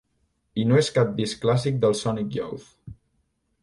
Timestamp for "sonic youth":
2.07-2.69